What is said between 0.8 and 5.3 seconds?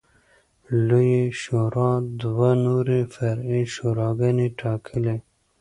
لویې شورا دوه نورې فرعي شوراګانې ټاکلې